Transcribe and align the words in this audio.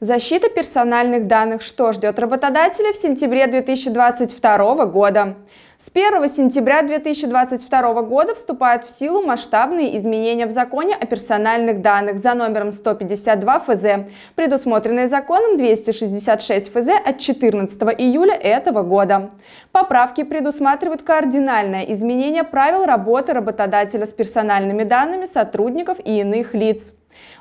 Защита 0.00 0.48
персональных 0.48 1.26
данных. 1.26 1.60
Что 1.60 1.90
ждет 1.90 2.20
работодателя 2.20 2.92
в 2.92 2.96
сентябре 2.96 3.48
2022 3.48 4.86
года? 4.86 5.34
С 5.76 5.90
1 5.92 6.28
сентября 6.28 6.82
2022 6.82 8.02
года 8.02 8.36
вступают 8.36 8.84
в 8.84 8.96
силу 8.96 9.22
масштабные 9.22 9.98
изменения 9.98 10.46
в 10.46 10.52
законе 10.52 10.94
о 10.94 11.04
персональных 11.04 11.82
данных 11.82 12.18
за 12.18 12.34
номером 12.34 12.70
152 12.70 13.58
ФЗ, 13.58 14.06
предусмотренные 14.36 15.08
законом 15.08 15.56
266 15.56 16.72
ФЗ 16.72 16.90
от 17.04 17.18
14 17.18 17.82
июля 17.98 18.34
этого 18.34 18.84
года. 18.84 19.30
Поправки 19.72 20.22
предусматривают 20.22 21.02
кардинальное 21.02 21.82
изменение 21.86 22.44
правил 22.44 22.84
работы 22.84 23.32
работодателя 23.32 24.06
с 24.06 24.10
персональными 24.10 24.84
данными 24.84 25.24
сотрудников 25.24 25.98
и 26.04 26.20
иных 26.20 26.54
лиц. 26.54 26.94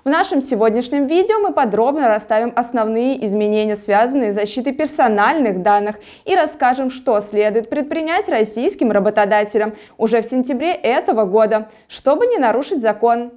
В 0.03 0.09
нашем 0.09 0.41
сегодняшнем 0.41 1.07
видео 1.07 1.39
мы 1.39 1.51
подробно 1.51 2.07
расставим 2.07 2.53
основные 2.55 3.25
изменения, 3.25 3.75
связанные 3.75 4.31
с 4.31 4.35
защитой 4.35 4.71
персональных 4.71 5.61
данных 5.61 5.97
и 6.23 6.35
расскажем, 6.35 6.89
что 6.89 7.19
следует 7.19 7.69
предпринять 7.69 8.29
российским 8.29 8.91
работодателям 8.91 9.73
уже 9.97 10.21
в 10.21 10.25
сентябре 10.25 10.71
этого 10.71 11.25
года, 11.25 11.69
чтобы 11.89 12.27
не 12.27 12.37
нарушить 12.37 12.81
закон. 12.81 13.33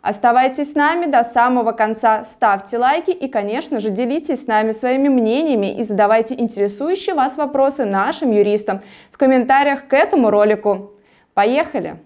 Оставайтесь 0.00 0.72
с 0.72 0.74
нами 0.76 1.06
до 1.06 1.24
самого 1.24 1.72
конца, 1.72 2.22
ставьте 2.22 2.78
лайки 2.78 3.10
и, 3.10 3.26
конечно 3.26 3.80
же, 3.80 3.90
делитесь 3.90 4.44
с 4.44 4.46
нами 4.46 4.70
своими 4.70 5.08
мнениями 5.08 5.76
и 5.76 5.82
задавайте 5.82 6.34
интересующие 6.34 7.16
вас 7.16 7.36
вопросы 7.36 7.84
нашим 7.84 8.30
юристам 8.30 8.80
в 9.10 9.18
комментариях 9.18 9.88
к 9.88 9.94
этому 9.94 10.30
ролику. 10.30 10.92
Поехали! 11.34 11.96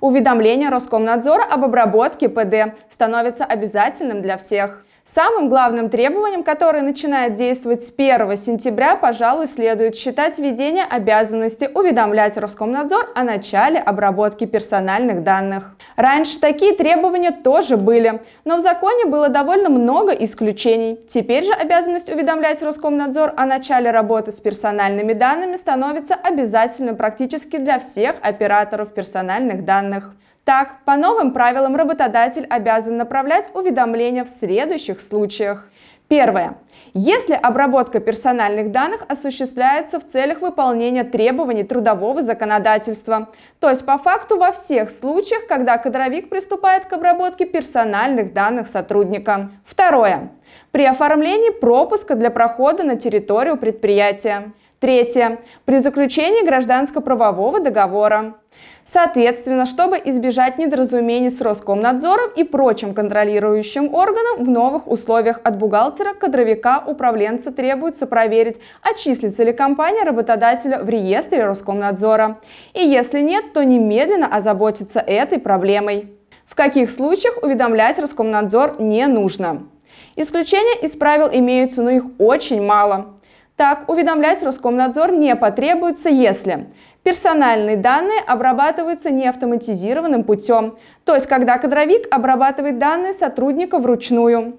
Уведомление 0.00 0.68
Роскомнадзора 0.68 1.42
об 1.42 1.64
обработке 1.64 2.28
ПД 2.28 2.78
становится 2.88 3.44
обязательным 3.44 4.22
для 4.22 4.36
всех. 4.36 4.84
Самым 5.14 5.48
главным 5.48 5.88
требованием, 5.88 6.42
которое 6.42 6.82
начинает 6.82 7.34
действовать 7.34 7.82
с 7.82 7.90
1 7.90 8.36
сентября, 8.36 8.94
пожалуй, 8.94 9.46
следует 9.46 9.96
считать 9.96 10.38
введение 10.38 10.84
обязанности 10.84 11.66
уведомлять 11.72 12.36
Роскомнадзор 12.36 13.12
о 13.14 13.24
начале 13.24 13.78
обработки 13.80 14.44
персональных 14.44 15.22
данных. 15.22 15.74
Раньше 15.96 16.38
такие 16.38 16.74
требования 16.74 17.30
тоже 17.30 17.78
были, 17.78 18.20
но 18.44 18.56
в 18.56 18.60
законе 18.60 19.06
было 19.06 19.30
довольно 19.30 19.70
много 19.70 20.12
исключений. 20.12 21.00
Теперь 21.08 21.44
же 21.44 21.54
обязанность 21.54 22.10
уведомлять 22.10 22.60
Роскомнадзор 22.60 23.32
о 23.34 23.46
начале 23.46 23.90
работы 23.90 24.30
с 24.30 24.40
персональными 24.40 25.14
данными 25.14 25.56
становится 25.56 26.16
обязательным 26.16 26.96
практически 26.96 27.56
для 27.56 27.78
всех 27.78 28.16
операторов 28.20 28.92
персональных 28.92 29.64
данных. 29.64 30.12
Так, 30.48 30.76
по 30.86 30.96
новым 30.96 31.32
правилам 31.32 31.76
работодатель 31.76 32.46
обязан 32.48 32.96
направлять 32.96 33.50
уведомления 33.52 34.24
в 34.24 34.30
следующих 34.30 34.98
случаях. 34.98 35.68
Первое. 36.08 36.56
Если 36.94 37.34
обработка 37.34 38.00
персональных 38.00 38.72
данных 38.72 39.04
осуществляется 39.10 40.00
в 40.00 40.06
целях 40.06 40.40
выполнения 40.40 41.04
требований 41.04 41.64
трудового 41.64 42.22
законодательства, 42.22 43.28
то 43.60 43.68
есть 43.68 43.84
по 43.84 43.98
факту 43.98 44.38
во 44.38 44.52
всех 44.52 44.88
случаях, 44.88 45.46
когда 45.48 45.76
кадровик 45.76 46.30
приступает 46.30 46.86
к 46.86 46.94
обработке 46.94 47.44
персональных 47.44 48.32
данных 48.32 48.68
сотрудника. 48.68 49.50
Второе. 49.66 50.30
При 50.70 50.86
оформлении 50.86 51.50
пропуска 51.50 52.14
для 52.14 52.30
прохода 52.30 52.84
на 52.84 52.96
территорию 52.96 53.58
предприятия. 53.58 54.52
Третье. 54.80 55.40
При 55.64 55.78
заключении 55.78 56.46
гражданско-правового 56.46 57.58
договора. 57.58 58.36
Соответственно, 58.84 59.66
чтобы 59.66 60.00
избежать 60.04 60.56
недоразумений 60.56 61.30
с 61.30 61.40
Роскомнадзором 61.40 62.30
и 62.36 62.44
прочим 62.44 62.94
контролирующим 62.94 63.92
органам, 63.92 64.44
в 64.44 64.48
новых 64.48 64.86
условиях 64.86 65.40
от 65.42 65.58
бухгалтера, 65.58 66.14
кадровика, 66.14 66.84
управленца 66.86 67.50
требуется 67.50 68.06
проверить, 68.06 68.58
отчислится 68.80 69.42
ли 69.42 69.52
компания 69.52 70.04
работодателя 70.04 70.78
в 70.78 70.88
реестре 70.88 71.44
Роскомнадзора. 71.44 72.38
И 72.72 72.80
если 72.80 73.20
нет, 73.20 73.52
то 73.52 73.64
немедленно 73.64 74.28
озаботиться 74.28 75.00
этой 75.00 75.40
проблемой. 75.40 76.12
В 76.46 76.54
каких 76.54 76.90
случаях 76.90 77.42
уведомлять 77.42 77.98
Роскомнадзор 77.98 78.80
не 78.80 79.08
нужно? 79.08 79.66
Исключения 80.14 80.80
из 80.82 80.94
правил 80.94 81.28
имеются, 81.32 81.82
но 81.82 81.90
их 81.90 82.04
очень 82.18 82.62
мало. 82.62 83.17
Так, 83.58 83.88
уведомлять 83.88 84.44
Роскомнадзор 84.44 85.10
не 85.10 85.34
потребуется, 85.34 86.08
если 86.08 86.68
персональные 87.02 87.76
данные 87.76 88.20
обрабатываются 88.24 89.10
не 89.10 89.26
автоматизированным 89.26 90.22
путем, 90.22 90.78
то 91.04 91.16
есть 91.16 91.26
когда 91.26 91.58
кадровик 91.58 92.06
обрабатывает 92.14 92.78
данные 92.78 93.14
сотрудника 93.14 93.80
вручную. 93.80 94.58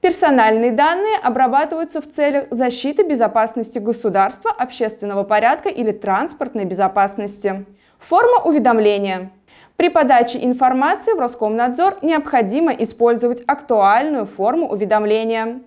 Персональные 0.00 0.70
данные 0.70 1.16
обрабатываются 1.24 2.00
в 2.00 2.08
целях 2.08 2.44
защиты 2.52 3.02
безопасности 3.02 3.80
государства, 3.80 4.52
общественного 4.56 5.24
порядка 5.24 5.68
или 5.68 5.90
транспортной 5.90 6.66
безопасности. 6.66 7.66
Форма 7.98 8.42
уведомления. 8.44 9.32
При 9.76 9.88
подаче 9.88 10.38
информации 10.44 11.14
в 11.14 11.18
Роскомнадзор 11.18 11.96
необходимо 12.02 12.70
использовать 12.70 13.42
актуальную 13.44 14.24
форму 14.24 14.68
уведомления. 14.68 15.62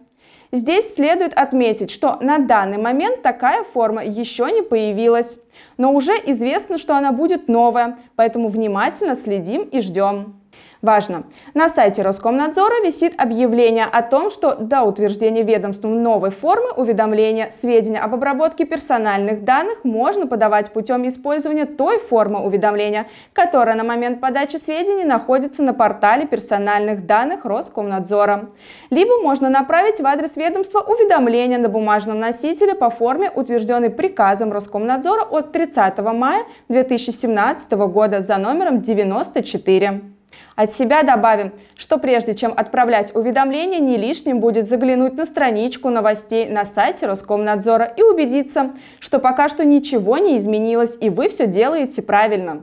Здесь 0.51 0.95
следует 0.95 1.33
отметить, 1.33 1.91
что 1.91 2.17
на 2.21 2.39
данный 2.39 2.79
момент 2.79 3.21
такая 3.21 3.63
форма 3.63 4.03
еще 4.03 4.51
не 4.51 4.63
появилась, 4.63 5.39
но 5.77 5.93
уже 5.93 6.13
известно, 6.25 6.79
что 6.79 6.95
она 6.95 7.11
будет 7.11 7.47
новая, 7.47 7.99
поэтому 8.15 8.49
внимательно 8.49 9.13
следим 9.15 9.61
и 9.63 9.81
ждем. 9.81 10.38
Важно! 10.81 11.23
На 11.53 11.67
сайте 11.67 12.03
Роскомнадзора 12.03 12.85
висит 12.85 13.13
объявление 13.17 13.83
о 13.83 14.01
том, 14.01 14.31
что 14.31 14.55
до 14.55 14.83
утверждения 14.83 15.43
ведомством 15.43 16.01
новой 16.01 16.29
формы 16.29 16.71
уведомления 16.71 17.49
сведения 17.49 17.99
об 17.99 18.13
обработке 18.13 18.63
персональных 18.63 19.43
данных 19.43 19.83
можно 19.83 20.25
подавать 20.25 20.71
путем 20.71 21.05
использования 21.05 21.65
той 21.65 21.99
формы 21.99 22.45
уведомления, 22.45 23.07
которая 23.33 23.75
на 23.75 23.83
момент 23.83 24.21
подачи 24.21 24.55
сведений 24.55 25.03
находится 25.03 25.63
на 25.63 25.73
портале 25.73 26.25
персональных 26.25 27.05
данных 27.05 27.43
Роскомнадзора. 27.43 28.49
Либо 28.89 29.21
можно 29.21 29.49
направить 29.49 29.99
в 29.99 30.07
адрес 30.07 30.37
ведомства 30.37 30.79
уведомление 30.79 31.57
на 31.57 31.67
бумажном 31.67 32.21
носителе 32.21 32.73
по 32.73 32.89
форме, 32.89 33.29
утвержденной 33.29 33.89
приказом 33.89 34.53
Роскомнадзора 34.53 35.23
от 35.23 35.51
30 35.51 35.99
мая 36.13 36.45
2017 36.69 37.71
года 37.73 38.21
за 38.21 38.37
номером 38.37 38.81
94. 38.81 40.18
От 40.55 40.73
себя 40.73 41.03
добавим, 41.03 41.53
что 41.75 41.97
прежде 41.97 42.33
чем 42.33 42.53
отправлять 42.55 43.15
уведомления, 43.15 43.79
не 43.79 43.97
лишним 43.97 44.39
будет 44.39 44.67
заглянуть 44.67 45.15
на 45.15 45.25
страничку 45.25 45.89
новостей 45.89 46.49
на 46.49 46.65
сайте 46.65 47.05
Роскомнадзора 47.05 47.85
и 47.85 48.01
убедиться, 48.01 48.71
что 48.99 49.19
пока 49.19 49.49
что 49.49 49.65
ничего 49.65 50.17
не 50.17 50.37
изменилось 50.37 50.97
и 50.99 51.09
вы 51.09 51.29
все 51.29 51.47
делаете 51.47 52.01
правильно. 52.01 52.61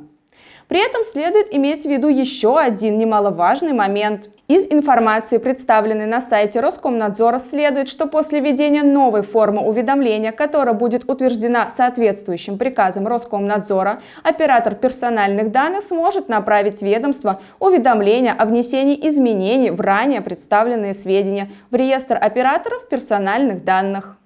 При 0.68 0.84
этом 0.84 1.04
следует 1.04 1.54
иметь 1.54 1.84
в 1.84 1.88
виду 1.88 2.08
еще 2.08 2.58
один 2.58 2.98
немаловажный 2.98 3.72
момент. 3.72 4.28
Из 4.48 4.64
информации, 4.66 5.38
представленной 5.38 6.06
на 6.06 6.20
сайте 6.20 6.60
Роскомнадзора, 6.60 7.38
следует, 7.38 7.88
что 7.88 8.06
после 8.06 8.40
введения 8.40 8.82
новой 8.82 9.22
формы 9.22 9.60
уведомления, 9.62 10.32
которая 10.32 10.74
будет 10.74 11.08
утверждена 11.08 11.70
соответствующим 11.76 12.58
приказом 12.58 13.06
Роскомнадзора, 13.06 13.98
оператор 14.24 14.74
персональных 14.74 15.52
данных 15.52 15.84
сможет 15.84 16.28
направить 16.28 16.82
ведомство 16.82 17.40
уведомления 17.60 18.32
о 18.32 18.44
внесении 18.44 19.08
изменений 19.08 19.70
в 19.70 19.80
ранее 19.80 20.20
представленные 20.20 20.94
сведения 20.94 21.48
в 21.70 21.76
реестр 21.76 22.18
операторов 22.20 22.88
персональных 22.88 23.64
данных 23.64 24.16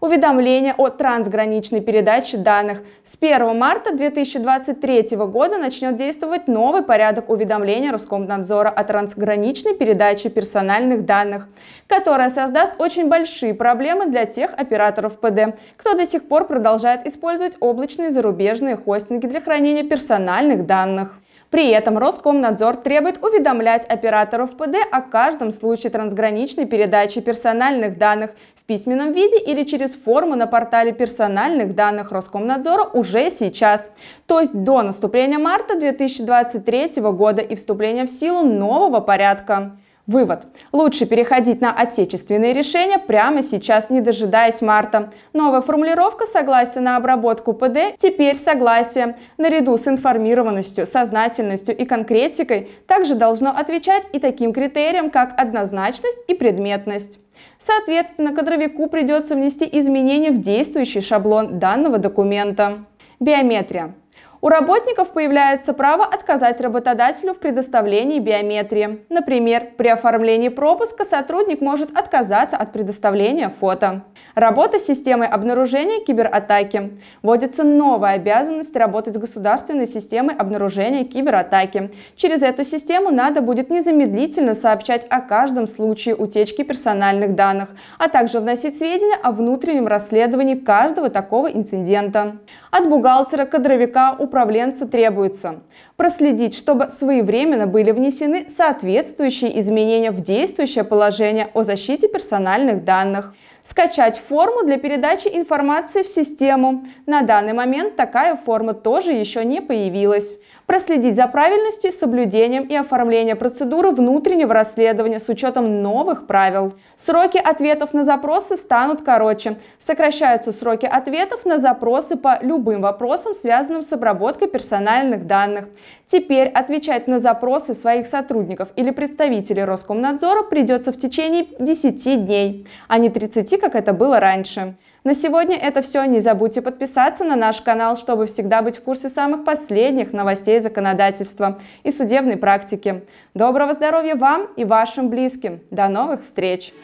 уведомления 0.00 0.74
о 0.76 0.88
трансграничной 0.88 1.80
передаче 1.80 2.38
данных. 2.38 2.82
С 3.04 3.16
1 3.20 3.56
марта 3.56 3.94
2023 3.94 5.16
года 5.16 5.58
начнет 5.58 5.96
действовать 5.96 6.48
новый 6.48 6.82
порядок 6.82 7.28
уведомления 7.28 7.92
Роскомнадзора 7.92 8.70
о 8.70 8.84
трансграничной 8.84 9.74
передаче 9.74 10.30
персональных 10.30 11.04
данных, 11.04 11.48
которая 11.86 12.30
создаст 12.30 12.74
очень 12.78 13.08
большие 13.08 13.54
проблемы 13.54 14.06
для 14.06 14.24
тех 14.24 14.52
операторов 14.56 15.18
ПД, 15.18 15.58
кто 15.76 15.94
до 15.94 16.06
сих 16.06 16.26
пор 16.28 16.46
продолжает 16.46 17.06
использовать 17.06 17.56
облачные 17.60 18.10
зарубежные 18.10 18.76
хостинги 18.76 19.26
для 19.26 19.40
хранения 19.40 19.84
персональных 19.84 20.66
данных. 20.66 21.18
При 21.50 21.68
этом 21.70 21.98
Роскомнадзор 21.98 22.76
требует 22.76 23.22
уведомлять 23.22 23.84
операторов 23.84 24.52
ПД 24.52 24.76
о 24.90 25.00
каждом 25.02 25.50
случае 25.50 25.90
трансграничной 25.90 26.64
передачи 26.64 27.20
персональных 27.20 27.98
данных 27.98 28.30
в 28.54 28.62
письменном 28.62 29.12
виде 29.12 29.36
или 29.36 29.64
через 29.64 29.96
форму 29.96 30.36
на 30.36 30.46
портале 30.46 30.92
персональных 30.92 31.74
данных 31.74 32.12
Роскомнадзора 32.12 32.84
уже 32.84 33.30
сейчас, 33.30 33.90
то 34.26 34.38
есть 34.38 34.54
до 34.54 34.82
наступления 34.82 35.38
марта 35.38 35.74
2023 35.74 37.02
года 37.02 37.42
и 37.42 37.56
вступления 37.56 38.06
в 38.06 38.10
силу 38.10 38.44
нового 38.44 39.00
порядка. 39.00 39.76
Вывод. 40.06 40.46
Лучше 40.72 41.06
переходить 41.06 41.60
на 41.60 41.72
отечественные 41.72 42.52
решения 42.52 42.98
прямо 42.98 43.42
сейчас, 43.42 43.90
не 43.90 44.00
дожидаясь 44.00 44.60
марта. 44.60 45.12
Новая 45.32 45.60
формулировка 45.60 46.26
согласия 46.26 46.80
на 46.80 46.96
обработку 46.96 47.52
ПД 47.52 47.96
теперь 47.98 48.36
согласие. 48.36 49.16
Наряду 49.38 49.76
с 49.76 49.86
информированностью, 49.86 50.86
сознательностью 50.86 51.76
и 51.76 51.84
конкретикой 51.84 52.70
также 52.86 53.14
должно 53.14 53.50
отвечать 53.50 54.08
и 54.12 54.18
таким 54.18 54.52
критериям, 54.52 55.10
как 55.10 55.38
однозначность 55.40 56.18
и 56.26 56.34
предметность. 56.34 57.20
Соответственно, 57.58 58.34
кадровику 58.34 58.88
придется 58.88 59.34
внести 59.34 59.68
изменения 59.70 60.30
в 60.30 60.40
действующий 60.40 61.02
шаблон 61.02 61.58
данного 61.58 61.98
документа. 61.98 62.84
Биометрия. 63.20 63.94
У 64.42 64.48
работников 64.48 65.10
появляется 65.10 65.74
право 65.74 66.02
отказать 66.02 66.62
работодателю 66.62 67.34
в 67.34 67.38
предоставлении 67.38 68.18
биометрии. 68.20 69.04
Например, 69.10 69.68
при 69.76 69.88
оформлении 69.88 70.48
пропуска 70.48 71.04
сотрудник 71.04 71.60
может 71.60 71.94
отказаться 71.94 72.56
от 72.56 72.72
предоставления 72.72 73.52
фото. 73.60 74.02
Работа 74.34 74.78
с 74.78 74.86
системой 74.86 75.28
обнаружения 75.28 76.02
кибератаки. 76.02 76.98
Вводится 77.22 77.64
новая 77.64 78.14
обязанность 78.14 78.74
работать 78.74 79.14
с 79.14 79.18
государственной 79.18 79.86
системой 79.86 80.34
обнаружения 80.34 81.04
кибератаки. 81.04 81.90
Через 82.16 82.42
эту 82.42 82.64
систему 82.64 83.10
надо 83.10 83.42
будет 83.42 83.68
незамедлительно 83.68 84.54
сообщать 84.54 85.06
о 85.10 85.20
каждом 85.20 85.66
случае 85.66 86.14
утечки 86.14 86.62
персональных 86.62 87.34
данных, 87.34 87.68
а 87.98 88.08
также 88.08 88.40
вносить 88.40 88.78
сведения 88.78 89.18
о 89.22 89.32
внутреннем 89.32 89.86
расследовании 89.86 90.54
каждого 90.54 91.10
такого 91.10 91.48
инцидента. 91.48 92.38
От 92.70 92.88
бухгалтера, 92.88 93.44
кадровика, 93.44 94.16
управленца 94.30 94.86
требуется 94.86 95.60
проследить, 96.00 96.54
чтобы 96.54 96.88
своевременно 96.88 97.66
были 97.66 97.90
внесены 97.90 98.46
соответствующие 98.48 99.60
изменения 99.60 100.10
в 100.10 100.22
действующее 100.22 100.82
положение 100.82 101.50
о 101.52 101.62
защите 101.62 102.08
персональных 102.08 102.84
данных, 102.84 103.34
скачать 103.62 104.18
форму 104.18 104.64
для 104.64 104.78
передачи 104.78 105.28
информации 105.28 106.02
в 106.02 106.06
систему. 106.06 106.86
На 107.04 107.20
данный 107.20 107.52
момент 107.52 107.96
такая 107.96 108.36
форма 108.36 108.72
тоже 108.72 109.12
еще 109.12 109.44
не 109.44 109.60
появилась. 109.60 110.38
Проследить 110.64 111.16
за 111.16 111.26
правильностью, 111.26 111.92
соблюдением 111.92 112.62
и 112.62 112.74
оформлением 112.74 113.36
процедуры 113.36 113.90
внутреннего 113.90 114.54
расследования 114.54 115.20
с 115.20 115.28
учетом 115.28 115.82
новых 115.82 116.26
правил. 116.26 116.72
Сроки 116.96 117.36
ответов 117.36 117.92
на 117.92 118.04
запросы 118.04 118.56
станут 118.56 119.02
короче. 119.02 119.58
Сокращаются 119.78 120.52
сроки 120.52 120.86
ответов 120.86 121.44
на 121.44 121.58
запросы 121.58 122.16
по 122.16 122.38
любым 122.40 122.80
вопросам, 122.80 123.34
связанным 123.34 123.82
с 123.82 123.92
обработкой 124.20 124.48
персональных 124.48 125.26
данных. 125.26 125.68
Теперь 126.06 126.48
отвечать 126.48 127.08
на 127.08 127.18
запросы 127.18 127.72
своих 127.72 128.06
сотрудников 128.06 128.68
или 128.76 128.90
представителей 128.90 129.64
Роскомнадзора 129.64 130.42
придется 130.42 130.92
в 130.92 130.98
течение 130.98 131.46
10 131.58 132.26
дней, 132.26 132.66
а 132.88 132.98
не 132.98 133.08
30, 133.08 133.58
как 133.58 133.74
это 133.74 133.92
было 133.92 134.20
раньше. 134.20 134.74
На 135.02 135.14
сегодня 135.14 135.56
это 135.56 135.80
все. 135.80 136.04
Не 136.04 136.20
забудьте 136.20 136.60
подписаться 136.60 137.24
на 137.24 137.34
наш 137.34 137.62
канал, 137.62 137.96
чтобы 137.96 138.26
всегда 138.26 138.60
быть 138.60 138.76
в 138.76 138.82
курсе 138.82 139.08
самых 139.08 139.44
последних 139.44 140.12
новостей 140.12 140.60
законодательства 140.60 141.58
и 141.84 141.90
судебной 141.90 142.36
практики. 142.36 143.02
Доброго 143.32 143.72
здоровья 143.72 144.14
вам 144.14 144.48
и 144.56 144.64
вашим 144.64 145.08
близким. 145.08 145.60
До 145.70 145.88
новых 145.88 146.20
встреч! 146.20 146.74